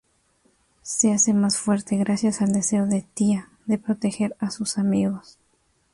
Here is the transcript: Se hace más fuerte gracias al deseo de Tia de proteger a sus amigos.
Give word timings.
Se 0.81 1.13
hace 1.13 1.31
más 1.31 1.59
fuerte 1.59 1.95
gracias 1.95 2.41
al 2.41 2.53
deseo 2.53 2.87
de 2.87 3.03
Tia 3.13 3.51
de 3.67 3.77
proteger 3.77 4.35
a 4.39 4.49
sus 4.49 4.79
amigos. 4.79 5.37